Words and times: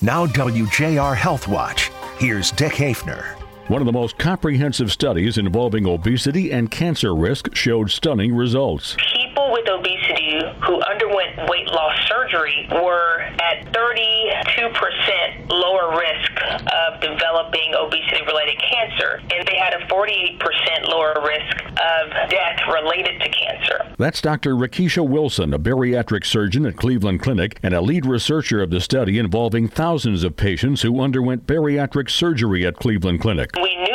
Now, 0.00 0.26
WJR 0.26 1.16
Health 1.16 1.48
Watch. 1.48 1.90
Here's 2.18 2.52
Dick 2.52 2.74
Haefner. 2.74 3.34
One 3.66 3.82
of 3.82 3.86
the 3.86 3.92
most 3.92 4.16
comprehensive 4.16 4.92
studies 4.92 5.38
involving 5.38 5.88
obesity 5.88 6.52
and 6.52 6.70
cancer 6.70 7.16
risk 7.16 7.52
showed 7.52 7.90
stunning 7.90 8.32
results. 8.32 8.96
People 9.12 9.50
with 9.50 9.68
obesity 9.68 10.38
who 10.64 10.80
underwent 10.82 11.50
weight 11.50 11.66
loss 11.66 11.98
surgery 12.06 12.68
were 12.70 13.22
at 13.42 13.72
32% 13.72 15.50
lower 15.50 15.90
risk 15.98 16.30
of 16.46 16.77
developing 17.28 17.74
obesity 17.74 18.22
related 18.26 18.58
cancer, 18.58 19.20
and 19.34 19.46
they 19.46 19.56
had 19.56 19.74
a 19.74 19.86
48% 19.86 20.88
lower 20.88 21.14
risk 21.26 21.64
of 21.66 22.30
death 22.30 22.60
related 22.72 23.20
to 23.20 23.28
cancer. 23.28 23.94
That's 23.98 24.20
Dr. 24.20 24.54
Rickesha 24.54 25.06
Wilson, 25.06 25.52
a 25.52 25.58
bariatric 25.58 26.24
surgeon 26.24 26.66
at 26.66 26.76
Cleveland 26.76 27.22
Clinic 27.22 27.58
and 27.62 27.74
a 27.74 27.80
lead 27.80 28.06
researcher 28.06 28.62
of 28.62 28.70
the 28.70 28.80
study 28.80 29.18
involving 29.18 29.68
thousands 29.68 30.24
of 30.24 30.36
patients 30.36 30.82
who 30.82 31.00
underwent 31.00 31.46
bariatric 31.46 32.10
surgery 32.10 32.66
at 32.66 32.76
Cleveland 32.76 33.20
Clinic. 33.20 33.50
We 33.60 33.87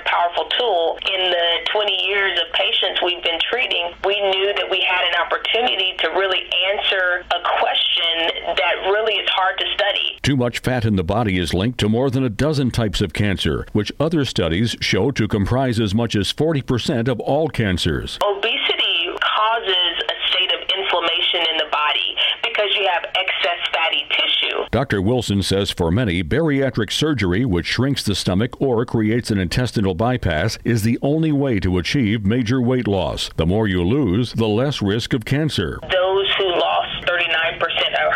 a 0.00 0.08
powerful 0.08 0.48
tool 0.56 0.98
in 1.06 1.30
the 1.30 1.48
20 1.72 1.92
years 2.06 2.38
of 2.40 2.52
patients 2.54 3.00
we've 3.04 3.22
been 3.22 3.40
treating. 3.50 3.92
We 4.04 4.20
knew 4.20 4.52
that 4.54 4.70
we 4.70 4.80
had 4.80 5.04
an 5.04 5.20
opportunity 5.20 5.94
to 5.98 6.08
really 6.10 6.48
answer 6.72 7.24
a 7.30 7.40
question 7.60 8.54
that 8.56 8.74
really 8.90 9.14
is 9.14 9.28
hard 9.30 9.58
to 9.58 9.64
study. 9.74 10.18
Too 10.22 10.36
much 10.36 10.60
fat 10.60 10.84
in 10.84 10.96
the 10.96 11.04
body 11.04 11.38
is 11.38 11.54
linked 11.54 11.78
to 11.80 11.88
more 11.88 12.10
than 12.10 12.24
a 12.24 12.30
dozen 12.30 12.70
types 12.70 13.00
of 13.00 13.12
cancer, 13.12 13.66
which 13.72 13.92
other 14.00 14.24
studies 14.24 14.76
show 14.80 15.10
to 15.10 15.28
comprise 15.28 15.78
as 15.80 15.94
much 15.94 16.16
as 16.16 16.32
40% 16.32 17.08
of 17.08 17.20
all 17.20 17.48
cancers. 17.48 18.18
Obesity 18.24 19.10
causes 19.20 19.94
a 20.08 20.16
state 20.32 20.52
of 20.52 20.60
inflammation 20.76 21.40
in 21.50 21.56
the 21.58 21.68
body 21.70 22.16
because 22.42 22.70
you 22.76 22.88
have 22.92 23.04
excess 23.04 23.60
fatty 23.72 24.06
tissue. 24.10 24.49
Dr. 24.70 25.02
Wilson 25.02 25.42
says 25.42 25.72
for 25.72 25.90
many, 25.90 26.22
bariatric 26.22 26.92
surgery, 26.92 27.44
which 27.44 27.66
shrinks 27.66 28.04
the 28.04 28.14
stomach 28.14 28.60
or 28.60 28.84
creates 28.86 29.32
an 29.32 29.38
intestinal 29.38 29.96
bypass, 29.96 30.58
is 30.62 30.82
the 30.82 30.96
only 31.02 31.32
way 31.32 31.58
to 31.58 31.78
achieve 31.78 32.24
major 32.24 32.62
weight 32.62 32.86
loss. 32.86 33.30
The 33.34 33.46
more 33.46 33.66
you 33.66 33.82
lose, 33.82 34.32
the 34.34 34.46
less 34.46 34.80
risk 34.80 35.12
of 35.12 35.24
cancer. 35.24 35.80
Those 35.90 36.30
who 36.38 36.46
lost 36.54 37.02
39% 37.02 37.58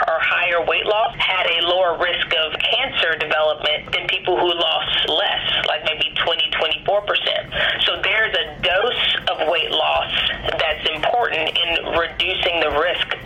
or 0.07 0.19
higher 0.23 0.65
weight 0.65 0.87
loss 0.87 1.17
had 1.19 1.45
a 1.59 1.67
lower 1.67 1.99
risk 1.99 2.31
of 2.47 2.53
cancer 2.63 3.19
development 3.19 3.91
than 3.91 4.07
people 4.07 4.39
who 4.39 4.55
lost 4.55 5.09
less, 5.09 5.67
like 5.67 5.83
maybe 5.83 6.15
20, 6.23 6.39
24%. 6.87 7.83
So 7.83 7.99
there's 8.01 8.31
a 8.31 8.63
dose 8.63 9.17
of 9.27 9.49
weight 9.51 9.71
loss 9.71 10.13
that's 10.55 10.87
important 10.89 11.51
in 11.51 11.99
reducing 11.99 12.61
the 12.63 12.71
risk 12.79 13.24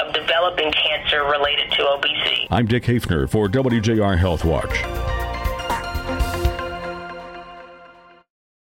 developing 0.49 0.73
cancer 0.73 1.23
related 1.25 1.71
to 1.73 1.87
obesity. 1.89 2.47
I'm 2.51 2.67
Dick 2.67 2.85
Haefner 2.85 3.29
for 3.29 3.49
WJR 3.49 4.19
Health 4.19 4.45
Watch. 4.45 5.08